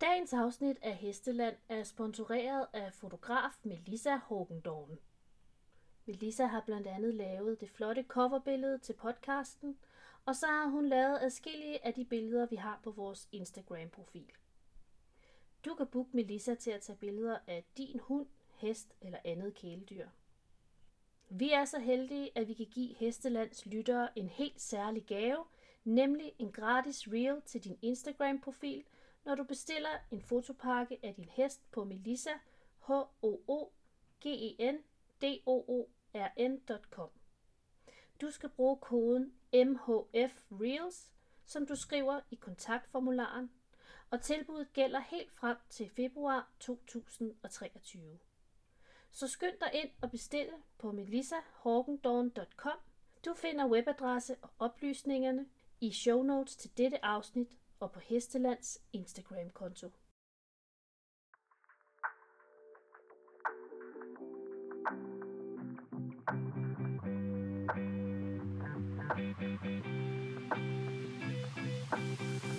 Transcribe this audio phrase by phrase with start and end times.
[0.00, 4.98] Dagens afsnit af Hesteland er sponsoreret af fotograf Melissa Hågendorn.
[6.06, 9.78] Melissa har blandt andet lavet det flotte coverbillede til podcasten,
[10.26, 14.32] og så har hun lavet adskillige af de billeder, vi har på vores Instagram-profil.
[15.64, 20.08] Du kan booke Melissa til at tage billeder af din hund, hest eller andet kæledyr.
[21.28, 25.44] Vi er så heldige, at vi kan give Hestelands lyttere en helt særlig gave,
[25.84, 28.84] nemlig en gratis reel til din Instagram-profil,
[29.28, 32.30] når du bestiller en fotopakke af din hest på Melissa,
[32.86, 33.72] h o o
[34.20, 34.78] g e n
[35.22, 37.10] d o o r n.com.
[38.20, 41.12] Du skal bruge koden MHF Reels,
[41.44, 43.50] som du skriver i kontaktformularen,
[44.10, 48.18] og tilbuddet gælder helt frem til februar 2023.
[49.10, 52.78] Så skynd dig ind og bestille på melissahorgendorn.com.
[53.24, 55.46] Du finder webadresse og oplysningerne
[55.80, 59.90] i show notes til dette afsnit og på Hestelands Instagram-konto.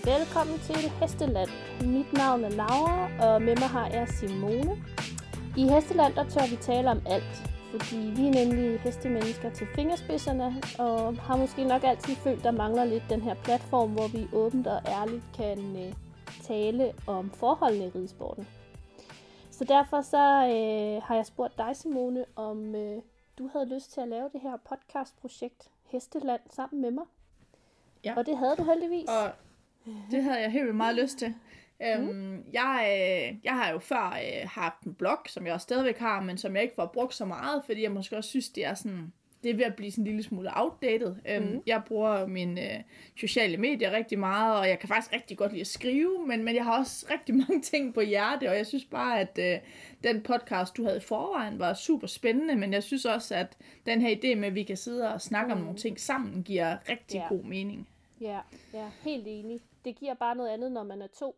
[0.06, 1.50] Velkommen til Hesteland.
[1.82, 4.84] Mit navn er Laura, og med mig har jeg Simone.
[5.58, 10.56] I Hesteland der tør vi tale om alt, fordi vi er nemlig hestemennesker til fingerspidserne,
[10.80, 14.68] og har måske nok altid følt, der mangler lidt den her platform, hvor vi åbent
[14.68, 15.94] og ærligt kan øh,
[16.44, 18.48] tale om forholdene i ridesporten.
[19.52, 23.02] Så derfor så øh, har jeg spurgt dig, Simone, om øh,
[23.38, 27.06] du havde lyst til at lave det her podcastprojekt Hesteland sammen med mig.
[28.06, 28.14] Ja.
[28.18, 29.10] Og det havde du heldigvis.
[29.10, 29.32] Og
[30.12, 31.36] det havde jeg helt vildt meget lyst til.
[31.84, 32.44] Øhm, mm.
[32.54, 36.22] jeg, øh, jeg har jo før øh, haft en blog, som jeg også stadigvæk har,
[36.22, 38.74] men som jeg ikke får brugt så meget, fordi jeg måske også synes, det er
[38.74, 39.14] sådan,
[39.44, 41.16] det er ved at blive sådan en lille smule outdated.
[41.30, 41.62] Øhm, mm.
[41.66, 42.80] Jeg bruger mine øh,
[43.18, 46.56] sociale medier rigtig meget, og jeg kan faktisk rigtig godt lide at skrive, men, men
[46.56, 49.60] jeg har også rigtig mange ting på hjerte, og jeg synes bare, at øh,
[50.04, 54.02] den podcast, du havde i forvejen, var super spændende, men jeg synes også, at den
[54.02, 55.60] her idé med, at vi kan sidde og snakke mm.
[55.60, 57.28] om nogle ting sammen, giver rigtig Ja.
[57.30, 57.88] god mening.
[58.22, 58.40] Ja,
[58.74, 59.60] ja, helt enig.
[59.86, 61.36] Det giver bare noget andet, når man er to.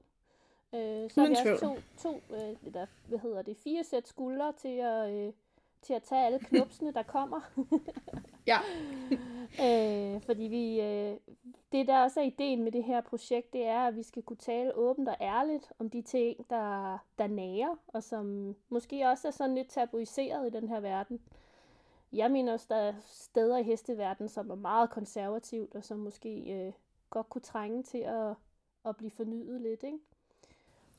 [0.73, 4.53] Øh, så er vi også to, to øh, eller, hvad hedder det, fire sæt skuldre
[4.53, 5.33] til at, øh,
[5.81, 7.41] til at tage alle knupsene, der kommer.
[8.47, 8.59] Ja,
[9.65, 11.17] øh, fordi vi, øh,
[11.71, 14.37] det der også er ideen med det her projekt, det er, at vi skal kunne
[14.37, 19.31] tale åbent og ærligt om de ting, der, der nærer, og som måske også er
[19.31, 21.21] sådan lidt tabuiseret i den her verden.
[22.13, 26.53] Jeg mener også, der er steder i hesteverdenen, som er meget konservativt, og som måske
[26.53, 26.73] øh,
[27.09, 28.33] godt kunne trænge til at,
[28.85, 29.99] at blive fornyet lidt, ikke?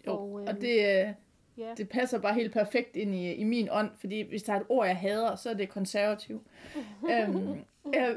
[0.07, 0.13] Jo.
[0.13, 1.13] Og, Og, øhm, og det, øh,
[1.59, 1.75] Ja.
[1.77, 4.67] det passer bare helt perfekt ind i, i min ånd, fordi hvis der er et
[4.69, 6.43] ord, jeg hader, så er det konservativ.
[7.11, 8.17] øhm, øhm,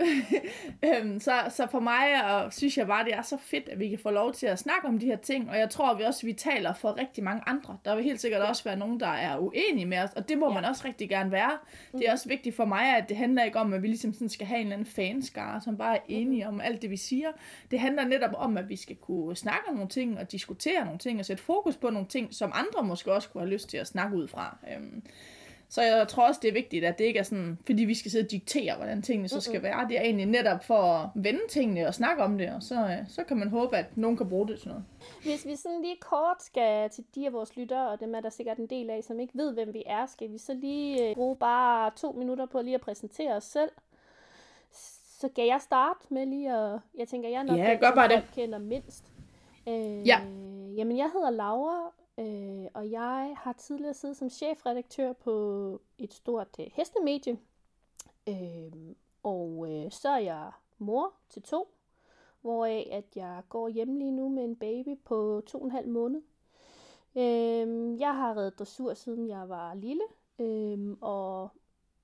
[0.85, 3.89] øhm, så, så for mig og, synes jeg bare, det er så fedt, at vi
[3.89, 6.25] kan få lov til at snakke om de her ting, og jeg tror vi også,
[6.25, 7.77] vi taler for rigtig mange andre.
[7.85, 10.47] Der vil helt sikkert også være nogen, der er uenige med os, og det må
[10.49, 10.53] Ja.
[10.53, 11.51] man også rigtig gerne være.
[11.91, 14.29] Det er også vigtigt for mig, at det handler ikke om, at vi ligesom sådan
[14.29, 17.27] skal have en eller anden fanskare, som bare er enige om alt det, vi siger.
[17.71, 20.99] Det handler netop om, at vi skal kunne snakke om nogle ting, og diskutere nogle
[20.99, 23.77] ting, og sætte fokus på nogle ting, som andre måske også kunne have lyst til
[23.77, 24.57] at snakke ud fra.
[24.75, 25.03] Øhm,
[25.75, 28.11] så jeg tror også, det er vigtigt, at det ikke er sådan, fordi vi skal
[28.11, 29.87] sidde og diktere, hvordan tingene så skal være.
[29.89, 32.97] Det er egentlig netop for at vende tingene og snakke om det, og så, øh,
[33.07, 34.83] så kan man håbe, at nogen kan bruge det til noget.
[35.23, 38.29] Hvis vi sådan lige kort skal til de af vores lyttere, og dem er der
[38.29, 41.15] sikkert en del af, som ikke ved, hvem vi er, skal vi så lige øh,
[41.15, 43.69] bruge bare to minutter på lige at præsentere os selv.
[45.19, 46.79] Så kan jeg starte med lige at...
[46.97, 48.23] Jeg tænker, jeg er nok Ja, den, gør bare det.
[48.35, 49.05] kender mindst.
[49.67, 50.19] Øh, Ja.
[50.77, 56.47] Jamen, jeg hedder Laura, øh, og jeg har tidligere siddet som chefredaktør på et stort
[56.59, 57.37] øh, hestemedie.
[58.27, 61.67] Øh, og øh, så er jeg mor til to,
[62.41, 65.87] hvoraf at jeg går hjem lige nu med en baby på to og en halv
[65.87, 66.21] måned.
[67.15, 70.03] Øh, jeg har reddet dressur siden jeg var lille,
[70.39, 71.49] øh, og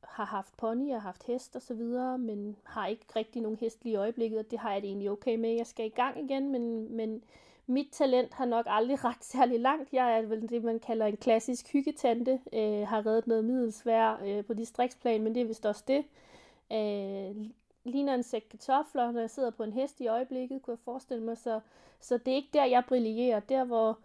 [0.04, 3.84] har haft pony og haft hest og så videre, men har ikke rigtig nogen hest
[3.84, 5.50] lige i øjeblikket, og det har jeg det egentlig okay med.
[5.50, 7.24] Jeg skal i gang igen, men, men
[7.68, 9.94] mit talent har nok aldrig ret særlig langt.
[9.94, 12.40] Jeg er vel det, man kalder en klassisk hyggetante.
[12.54, 16.06] Øh, har reddet noget middelsvær øh, på distriktsplan, men det er vist også det.
[16.72, 17.52] Øh,
[17.84, 21.24] ligner en sæk kartofler, når jeg sidder på en hest i øjeblikket, kunne jeg forestille
[21.24, 21.38] mig.
[21.38, 21.60] Så,
[22.00, 23.40] så det er ikke der, jeg brillerer.
[23.40, 24.00] Der, hvor,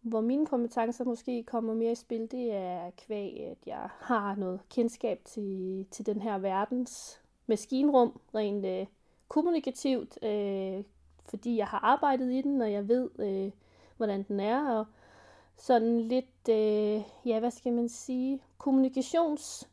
[0.00, 4.60] hvor mine kompetencer måske kommer mere i spil, det er kvæg, at jeg har noget
[4.68, 8.86] kendskab til, til den her verdens maskinrum, rent øh,
[9.28, 10.84] kommunikativt, øh,
[11.28, 13.50] fordi jeg har arbejdet i den, og jeg ved, øh,
[13.96, 14.86] hvordan den er, og
[15.56, 19.68] sådan lidt, øh, ja, hvad skal man sige, kommunikations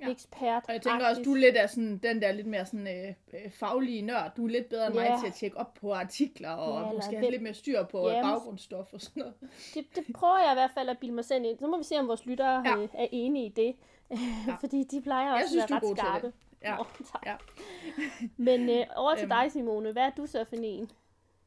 [0.00, 0.10] ja.
[0.10, 0.64] ekspert.
[0.68, 3.14] Og jeg tænker også, du er lidt af sådan, den der lidt mere sådan, øh,
[3.32, 4.32] øh, faglige nørd.
[4.36, 5.10] Du er lidt bedre end ja.
[5.10, 8.08] mig til at tjekke op på artikler, og ja, måske have lidt mere styr på
[8.08, 9.34] ja, baggrundsstof og sådan noget.
[9.74, 11.58] Det, det prøver jeg i hvert fald at bilde mig selv ind.
[11.58, 12.76] Så må vi se, om vores lyttere ja.
[12.76, 13.76] øh, er enige i det.
[14.10, 14.16] Ja.
[14.64, 16.32] Fordi de plejer også synes, at være ret skarpe.
[16.64, 16.80] Ja.
[16.80, 16.86] Oh,
[17.26, 17.36] ja.
[18.46, 19.30] Men øh, over til øhm.
[19.30, 19.92] dig, Simone.
[19.92, 20.90] Hvad er du så for en?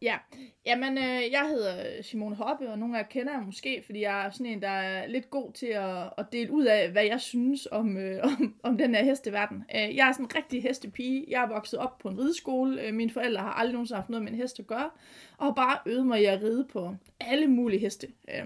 [0.01, 0.17] Ja,
[0.65, 4.25] jamen øh, jeg hedder Simone Hoppe, og nogle af jer kender jeg måske, fordi jeg
[4.25, 7.21] er sådan en, der er lidt god til at, at dele ud af, hvad jeg
[7.21, 9.63] synes om, øh, om, om den her hesteverden.
[9.75, 11.25] Øh, jeg er sådan en rigtig hestepige.
[11.27, 12.81] Jeg er vokset op på en rideskole.
[12.81, 14.89] Øh, mine forældre har aldrig nogensinde haft noget med en hest at gøre,
[15.37, 18.07] og har bare øvet mig i at ride på alle mulige heste.
[18.29, 18.45] Øh,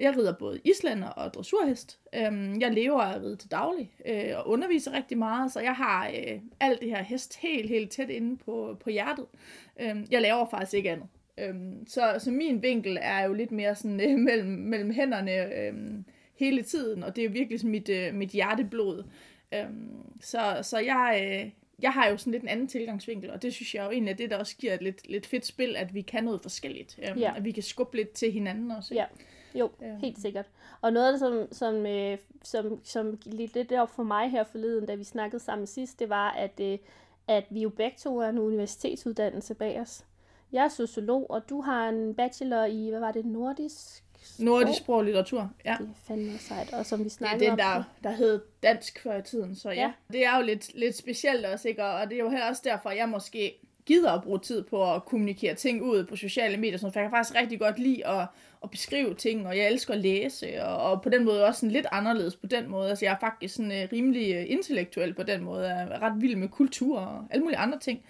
[0.00, 1.98] jeg rider både islænder og dressurhest.
[2.14, 5.74] Øhm, jeg lever af at ride til daglig øh, og underviser rigtig meget, så jeg
[5.74, 9.26] har øh, alt det her hest helt, helt tæt inde på, på hjertet.
[9.80, 11.06] Øhm, jeg laver faktisk ikke andet.
[11.38, 15.74] Øhm, så, så min vinkel er jo lidt mere sådan øh, mellem, mellem hænderne øh,
[16.34, 19.04] hele tiden, og det er jo virkelig sådan mit, øh, mit hjerteblod.
[19.54, 21.50] Øhm, så, så jeg, øh,
[21.82, 24.16] jeg har jo sådan lidt en anden tilgangsvinkel, og det synes jeg jo egentlig er
[24.16, 26.98] det, der også giver et lidt, lidt fedt spil, at vi kan noget forskelligt.
[27.08, 27.36] Øhm, ja.
[27.36, 28.94] At vi kan skubbe lidt til hinanden også.
[28.94, 29.04] Ja.
[29.54, 29.96] Jo, ja.
[29.96, 30.46] helt sikkert.
[30.80, 34.44] Og noget af det, som, som, øh, som, som lidt lidt op for mig her
[34.44, 36.78] forleden, da vi snakkede sammen sidst, det var, at, øh,
[37.28, 40.04] at vi jo begge to er en universitetsuddannelse bag os.
[40.52, 44.04] Jeg er sociolog, og du har en bachelor i, hvad var det, nordisk?
[44.38, 45.76] Nordisk sprog og litteratur, ja.
[45.80, 49.02] Det er fandme sejt, og som vi snakkede Det er den, der, der hed dansk
[49.02, 49.80] før i tiden, så ja.
[49.80, 49.92] ja.
[50.12, 51.84] Det er jo lidt, lidt specielt også, ikke?
[51.84, 53.54] Og det er jo heller også derfor, jeg måske
[53.86, 57.10] gider at bruge tid på at kommunikere ting ud på sociale medier, så jeg kan
[57.10, 58.26] faktisk rigtig godt lide at,
[58.62, 61.70] at beskrive ting, og jeg elsker at læse, og, og på den måde også sådan
[61.70, 62.88] lidt anderledes på den måde.
[62.88, 66.20] Altså jeg er faktisk sådan uh, rimelig uh, intellektuel på den måde, jeg er ret
[66.20, 68.04] vild med kultur og alle mulige andre ting.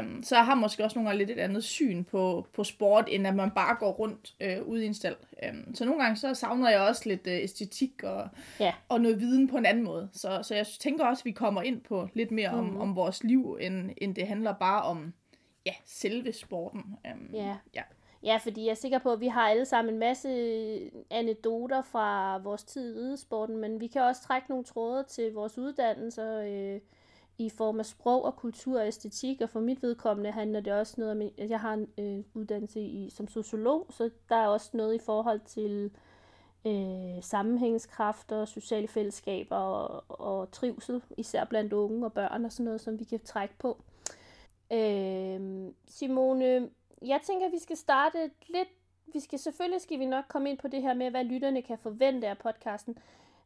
[0.00, 3.04] Um, så jeg har måske også nogle gange lidt et andet syn på, på sport,
[3.08, 5.16] end at man bare går rundt uh, ude i en stald.
[5.48, 8.28] Um, så nogle gange så savner jeg også lidt uh, æstetik og,
[8.60, 8.72] ja.
[8.88, 10.08] og noget viden på en anden måde.
[10.12, 12.58] Så, så jeg tænker også, at vi kommer ind på lidt mere mm.
[12.58, 15.12] om, om vores liv, end, end det handler bare om
[15.66, 16.82] ja, selve sporten.
[17.04, 17.56] Um, ja.
[17.74, 17.82] ja.
[18.26, 21.82] Ja, fordi jeg er sikker på, at vi har alle sammen en masse øh, anekdoter
[21.82, 26.40] fra vores tid i ridesporten, men vi kan også trække nogle tråde til vores uddannelser
[26.40, 26.80] øh,
[27.38, 30.94] i form af sprog og kultur og æstetik, og for mit vedkommende handler det også
[30.98, 34.70] noget om, at jeg har en øh, uddannelse i, som sociolog, så der er også
[34.72, 35.90] noget i forhold til
[36.66, 42.64] øh, sammenhængskræfter, og sociale fællesskaber og, og trivsel, især blandt unge og børn og sådan
[42.64, 43.82] noget, som vi kan trække på.
[44.72, 46.68] Øh, Simone,
[47.02, 48.68] jeg tænker, vi skal starte lidt...
[49.12, 51.78] Vi skal selvfølgelig skal vi nok komme ind på det her med, hvad lytterne kan
[51.78, 52.98] forvente af podcasten.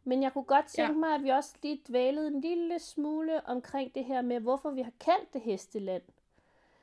[0.04, 0.98] Men jeg kunne godt tænke ja.
[0.98, 4.82] mig, at vi også lige dvælede en lille smule omkring det her med, hvorfor vi
[4.82, 6.02] har kaldt det Hesteland.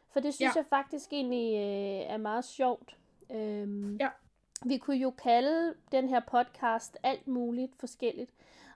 [0.09, 0.59] For det synes ja.
[0.59, 2.97] jeg faktisk egentlig øh, er meget sjovt.
[3.31, 4.09] Øhm, ja.
[4.65, 8.31] Vi kunne jo kalde den her podcast alt muligt forskelligt.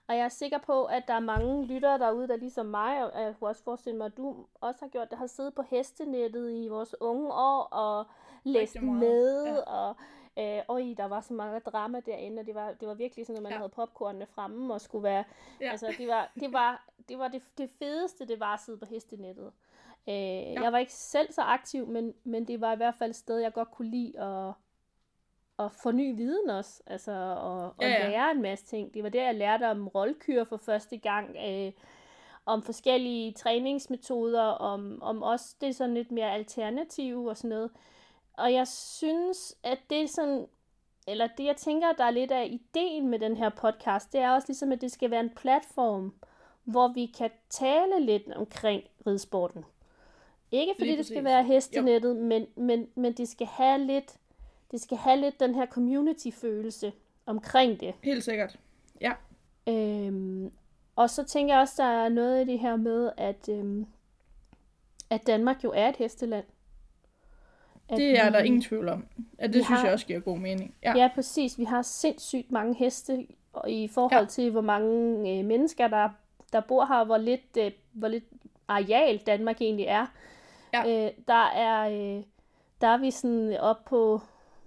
[0.08, 3.22] Og jeg er sikker på, at der er mange lyttere derude, der ligesom mig, og
[3.22, 6.52] jeg kunne også forestille mig, at du også har gjort det, har siddet på hestenettet
[6.52, 8.06] i vores unge år og
[8.44, 9.60] læst med, ja.
[9.60, 9.96] og
[10.38, 13.36] øh, øj, der var så meget drama derinde, og det var, det var virkelig sådan,
[13.36, 13.58] at man ja.
[13.58, 15.24] havde popcornene fremme og skulle være,
[15.60, 15.70] ja.
[15.70, 18.86] altså det var, det var, det, var det, det fedeste, det var at sidde på
[18.86, 19.52] hestenettet.
[20.08, 20.62] Øh, ja.
[20.62, 23.38] Jeg var ikke selv så aktiv, men, men det var i hvert fald et sted,
[23.38, 24.52] jeg godt kunne lide at,
[25.64, 28.08] at få ny viden også, altså og, og ja, ja.
[28.08, 28.94] lære en masse ting.
[28.94, 31.72] Det var der, jeg lærte om rollkyr for første gang, øh,
[32.46, 37.70] om forskellige træningsmetoder, om, om også det sådan lidt mere alternative og sådan noget.
[38.32, 40.46] Og jeg synes, at det sådan,
[41.06, 44.30] eller det jeg tænker, der er lidt af ideen med den her podcast, det er
[44.30, 46.14] også ligesom, at det skal være en platform,
[46.64, 49.64] hvor vi kan tale lidt omkring ridsporten.
[50.50, 54.16] Ikke fordi det skal være hestenettet, men, men, men det skal have lidt
[54.72, 56.92] det skal have lidt den her community-følelse
[57.26, 57.94] omkring det.
[58.02, 58.58] Helt sikkert,
[59.00, 59.12] ja.
[59.68, 60.52] Øhm,
[60.96, 63.86] og så tænker jeg også, der er noget i det her med, at, øhm,
[65.10, 66.44] at Danmark jo er et hesteland.
[67.88, 69.06] At det er vi, der ingen tvivl om.
[69.38, 70.74] At det synes har, jeg også giver god mening.
[70.82, 70.96] Ja.
[70.96, 71.58] ja, præcis.
[71.58, 73.26] Vi har sindssygt mange heste
[73.68, 74.28] i forhold ja.
[74.28, 76.08] til, hvor mange øh, mennesker, der,
[76.52, 78.24] der bor her, hvor lidt, øh, hvor lidt
[78.68, 80.06] areal Danmark egentlig er.
[80.72, 81.06] Ja.
[81.06, 82.22] Øh, der er øh,
[82.82, 84.20] der er vi sådan op på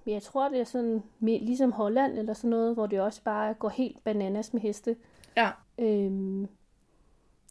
[0.05, 3.53] men jeg tror, det er sådan ligesom Holland eller sådan noget, hvor det også bare
[3.53, 4.95] går helt bananas med heste.
[5.38, 5.51] Ja.
[5.77, 6.47] Øhm,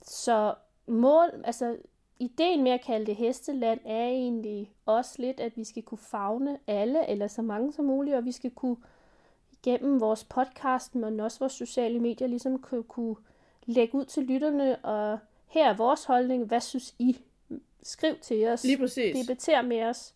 [0.02, 0.54] så
[0.86, 1.76] mål, altså
[2.18, 6.58] ideen med at kalde det hesteland er egentlig også lidt, at vi skal kunne fagne
[6.66, 8.76] alle, eller så mange som muligt, og vi skal kunne
[9.62, 13.16] gennem vores podcast, men også vores sociale medier, ligesom kunne, kunne
[13.66, 17.16] lægge ud til lytterne, og her er vores holdning, hvad synes I?
[17.82, 18.64] Skriv til os.
[18.64, 19.26] Lige præcis.
[19.26, 20.14] Debatter med os.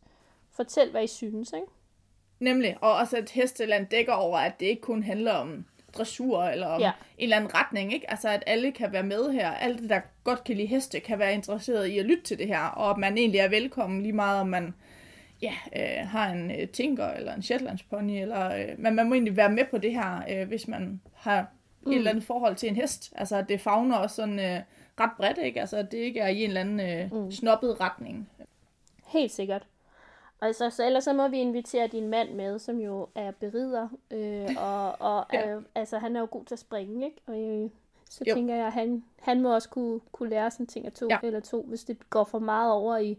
[0.51, 1.67] Fortæl, hvad I synes, ikke?
[2.41, 5.65] Nemlig, og også at Hesteland dækker over, at det ikke kun handler om
[5.99, 6.91] dressur, eller om Ja.
[7.19, 8.11] en eller anden retning, ikke?
[8.11, 9.51] Altså, at alle kan være med her.
[9.51, 12.47] Alle, det, der godt kan lide heste, kan være interesseret i at lytte til det
[12.47, 14.75] her, og at man egentlig er velkommen lige meget, om man
[15.43, 19.37] ja, øh, har en øh, tinker, eller en shetlandspony, eller, øh, men man må egentlig
[19.37, 21.47] være med på det her, øh, hvis man har
[21.83, 21.93] mm.
[21.93, 23.13] et eller andet forhold til en hest.
[23.17, 24.61] Altså, at det fagner også sådan øh,
[25.01, 25.61] ret bredt, ikke?
[25.61, 27.31] Altså, at det ikke er i en eller anden øh, mm.
[27.31, 28.29] snobbet retning.
[29.07, 29.67] Helt sikkert.
[30.41, 34.49] Altså, så ellers så må vi invitere din mand med, som jo er berider, øh,
[34.59, 35.51] og, og Ja.
[35.57, 37.21] øh, altså, han er jo god til at springe, ikke?
[37.27, 37.71] Og øh,
[38.11, 38.35] så Jo.
[38.35, 41.19] tænker jeg, at han, han må også kunne, kunne lære sådan ting af to Ja.
[41.23, 43.19] eller to, hvis det går for meget over i,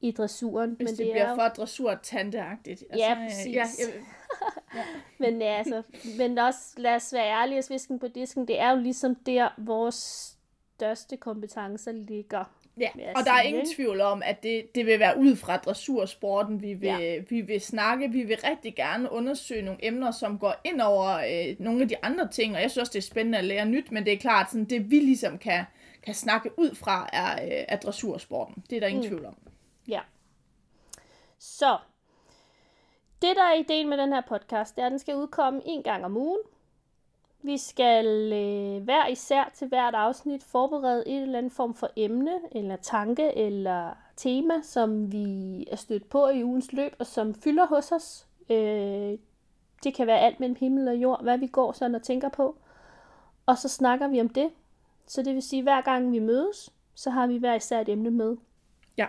[0.00, 0.70] i dressuren.
[0.70, 2.84] Hvis men det, det er bliver jo, for dressurtanteagtigt.
[2.96, 3.54] Ja, øh, præcis.
[3.54, 3.92] Ja, jeg,
[5.18, 5.82] Men, ja, altså,
[6.18, 9.48] men også, lad os være ærlige og svisken på disken, det er jo ligesom der,
[9.58, 9.94] vores
[10.76, 12.44] største kompetencer ligger.
[12.80, 16.62] Ja, og der er ingen tvivl om, at det, det vil være ud fra dressursporten,
[16.62, 17.18] vi vil, ja.
[17.28, 18.10] vi vil snakke.
[18.10, 22.04] Vi vil rigtig gerne undersøge nogle emner, som går ind over øh, nogle af de
[22.04, 24.18] andre ting, og jeg synes også, det er spændende at lære nyt, men det er
[24.18, 25.64] klart, sådan, det vi ligesom kan,
[26.02, 28.64] kan snakke ud fra, er, øh, er dressursporten.
[28.70, 29.08] Det er der ingen mm.
[29.08, 29.36] tvivl om.
[29.88, 30.00] Ja.
[31.38, 31.78] Så,
[33.22, 35.82] det der er ideen med den her podcast, det er, at den skal udkomme en
[35.82, 36.40] gang om ugen.
[37.42, 42.32] Vi skal øh, hver især til hvert afsnit forberede en eller anden form for emne,
[42.52, 47.66] eller tanke, eller tema, som vi er stødt på i ugens løb, og som fylder
[47.66, 48.26] hos os.
[48.50, 49.18] Øh,
[49.84, 52.56] det kan være alt mellem himmel og jord, hvad vi går sådan og tænker på.
[53.46, 54.50] Og så snakker vi om det.
[55.06, 57.88] Så det vil sige, at hver gang vi mødes, så har vi hver især et
[57.88, 58.36] emne med.
[58.96, 59.06] Ja.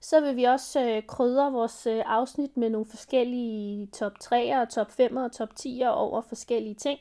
[0.00, 4.68] Så vil vi også øh, krydre vores øh, afsnit med nogle forskellige top 3'er, og
[4.68, 6.98] top 5'er og top 10'er over forskellige ting.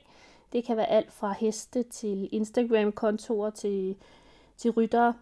[0.54, 3.96] Det kan være alt fra heste til Instagram-kontorer til,
[4.58, 5.14] til ryttere.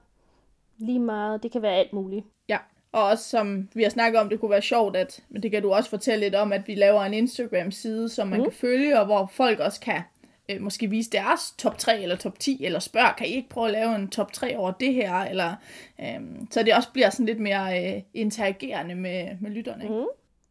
[0.77, 1.43] Lige meget.
[1.43, 2.25] Det kan være alt muligt.
[2.50, 2.57] Ja,
[2.91, 5.62] og også som vi har snakket om, det kunne være sjovt, at, men det kan
[5.62, 8.45] du også fortælle lidt om, at vi laver en Instagram-side, som man mm.
[8.45, 10.01] kan følge, og hvor folk også kan
[10.50, 13.67] øh, måske vise deres top 3 eller top 10, eller spørge, kan I ikke prøve
[13.67, 15.55] at lave en top 3 over det her, eller
[16.00, 16.21] øh,
[16.51, 19.83] så det også bliver sådan lidt mere øh, interagerende med, med lytterne.
[19.83, 19.95] Ikke?
[19.95, 20.05] Mm.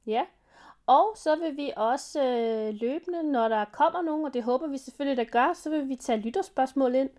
[0.06, 0.22] Ja.
[0.88, 4.78] Og så vil vi også øh, løbende, når der kommer nogen, og det håber vi
[4.78, 7.10] selvfølgelig, der gør, så vil vi tage lytterspørgsmål ind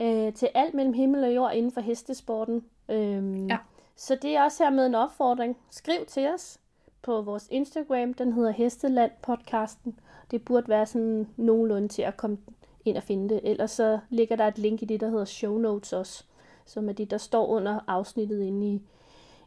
[0.00, 2.64] øh, til alt mellem himmel og jord inden for hestesporten.
[2.88, 3.58] Øhm, Ja.
[3.96, 5.56] Så det er også her med en opfordring.
[5.70, 6.60] Skriv til os
[7.02, 10.00] på vores Instagram, den hedder Hesteland podcasten.
[10.30, 12.38] Det burde være sådan nogenlunde til at komme
[12.84, 13.40] ind og finde det.
[13.44, 16.24] Ellers så ligger der et link i det, der hedder show notes også,
[16.64, 18.82] som er det, der står under afsnittet inde i,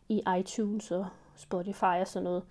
[0.09, 1.05] i iTunes og
[1.35, 2.43] Spotify og sådan noget.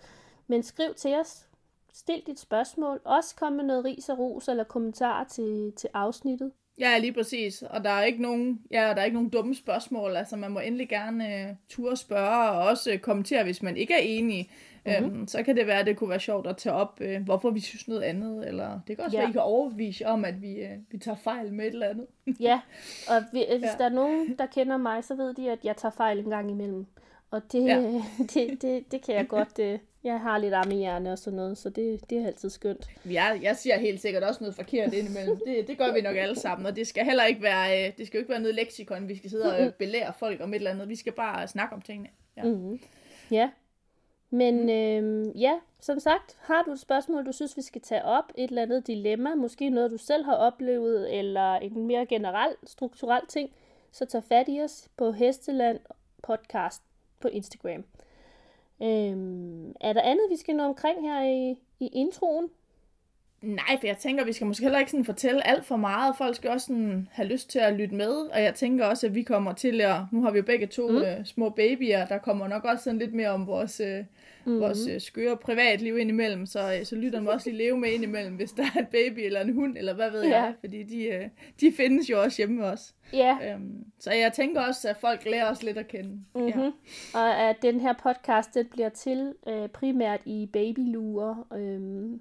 [0.46, 1.46] Men skriv til os.
[1.94, 3.00] Stil dit spørgsmål.
[3.04, 6.52] Også kom med noget ris og ros eller kommentarer til, til afsnittet.
[6.78, 7.62] Ja, lige præcis.
[7.62, 10.16] Og der er ikke nogen, ja, der er ikke nogen dumme spørgsmål.
[10.16, 13.94] Altså, man må endelig gerne uh, ture spørge, og også uh, kommentere, hvis man ikke
[13.94, 14.50] er enig.
[14.86, 15.20] Mm-hmm.
[15.20, 17.50] Um, så kan det være, at det kunne være sjovt at tage op, uh, hvorfor
[17.50, 18.48] vi synes noget andet.
[18.48, 19.20] Eller det kan også Ja.
[19.20, 21.88] være, at I kan overbevise om, at vi, uh, vi tager fejl med et eller
[21.88, 22.06] andet.
[22.40, 22.60] Ja,
[23.08, 23.74] og vi- hvis Ja.
[23.78, 26.50] der er nogen, der kender mig, så ved de, at jeg tager fejl en gang
[26.50, 26.86] imellem.
[27.30, 27.80] Og det, Ja.
[28.34, 29.58] det, det, det kan jeg godt.
[29.58, 32.50] øh, Jeg har lidt arme i hjerne og sådan noget, så det, det er altid
[32.50, 32.86] skønt.
[33.04, 35.40] Jeg, jeg siger helt sikkert også noget forkert indimellem.
[35.46, 36.66] Det, det gør vi nok alle sammen.
[36.66, 39.16] Og det skal heller ikke være, uh, det skal jo ikke være noget leksikon, vi
[39.16, 40.88] skal sidde og belære folk om et eller andet.
[40.88, 42.08] Vi skal bare snakke om tingene.
[42.36, 42.42] Ja.
[42.42, 42.80] Mm-hmm.
[43.30, 43.50] Ja.
[44.30, 48.32] Men øhm, ja, som sagt, har du et spørgsmål, du synes, vi skal tage op,
[48.34, 53.26] et eller andet dilemma, måske noget, du selv har oplevet, eller en mere generel, strukturel
[53.28, 53.50] ting,
[53.92, 55.78] så tag fat i os på Hesteland
[56.22, 56.82] podcast
[57.20, 57.84] på Instagram.
[58.82, 62.50] Øhm, er der andet, vi skal nå omkring her i, i introen?
[63.42, 66.16] Nej, for jeg tænker, vi skal måske heller ikke sådan fortælle alt for meget.
[66.18, 69.14] Folk skal også sådan have lyst til at lytte med, og jeg tænker også, at
[69.14, 69.96] vi kommer til at...
[70.12, 70.96] Nu har vi jo begge to mm.
[70.96, 74.04] øh, små babyer, der kommer nok også sådan lidt mere om vores, øh,
[74.44, 74.60] mm.
[74.60, 78.34] vores øh, skøre privatliv indimellem, så, øh, så lytterne må også lige leve med indimellem,
[78.34, 80.42] hvis der er en baby eller en hund, eller hvad ved Ja.
[80.42, 81.28] jeg, fordi de, øh,
[81.60, 82.92] de findes jo også hjemme også.
[83.12, 86.10] Ja, Øhm, så jeg tænker også, at folk lærer os lidt at kende.
[86.34, 86.72] Mm-hmm.
[87.14, 91.46] Og at den her podcast, den bliver til øh, primært i babyluer.
[91.56, 92.20] Øhm,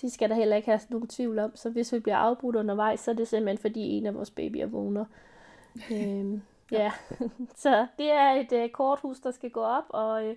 [0.00, 1.56] det skal der heller ikke have nogen tvivl om.
[1.56, 4.66] Så hvis vi bliver afbrudt undervejs, så er det simpelthen fordi en af vores babyer
[4.66, 5.04] vågner.
[5.92, 6.42] øhm,
[6.72, 6.92] ja,
[7.56, 10.36] så det er et øh, korthus, der skal gå op, og øh,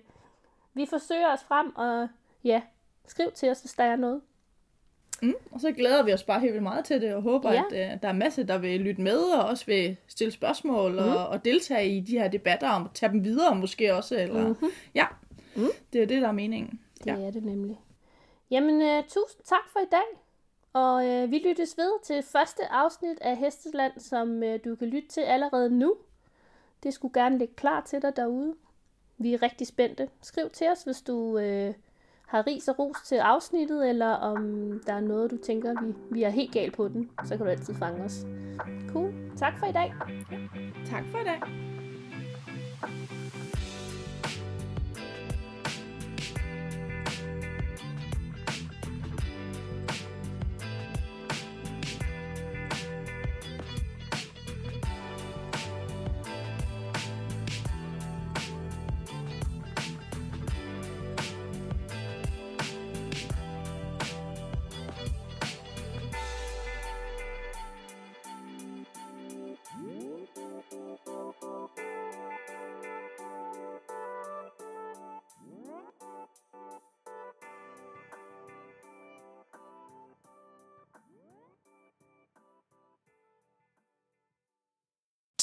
[0.74, 2.08] vi forsøger os frem, og
[2.44, 2.62] ja,
[3.06, 4.20] skriv til os, hvis der er noget.
[5.22, 7.62] Mm, og så glæder vi os bare helt vildt meget til det, og håber, Ja.
[7.72, 10.98] at øh, der er masser, der vil lytte med, og også vil stille spørgsmål, mm.
[10.98, 14.16] og, og deltage i de her debatter, og tage dem videre måske også.
[14.20, 14.70] Eller, Mhm.
[14.94, 15.06] Ja,
[15.56, 15.62] Mm.
[15.92, 16.80] det er det, der er meningen.
[16.98, 17.16] Det Ja.
[17.26, 17.80] er det nemlig.
[18.54, 20.20] Jamen, øh, tusind tak for i dag.
[20.72, 25.08] Og øh, vi lyttes ved til første afsnit af Hesteland, som øh, du kan lytte
[25.08, 25.94] til allerede nu.
[26.82, 28.54] Det skulle gerne ligge klar til dig derude.
[29.18, 30.08] Vi er rigtig spændte.
[30.22, 31.74] Skriv til os, hvis du øh,
[32.26, 34.42] har ris og ros til afsnittet, eller om
[34.86, 37.50] der er noget, du tænker, vi, vi er helt galt på den, så kan du
[37.50, 38.26] altid fange os.
[38.88, 39.12] Cool.
[39.36, 39.94] Tak for i dag.
[40.30, 40.36] Ja.
[40.86, 41.40] Tak for i dag.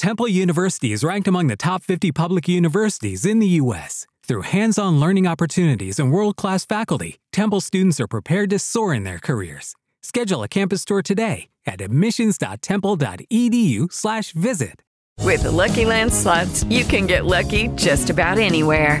[0.02, 4.04] Temple University is ranked among the top 50 public universities in the U.S.
[4.26, 8.92] Through hands on learning opportunities and world class faculty, Temple students are prepared to soar
[8.92, 9.76] in their careers.
[10.02, 14.82] Schedule a campus tour today at admissions.temple.edu/slash visit.
[15.20, 19.00] With the Lucky Land slots, you can get lucky just about anywhere.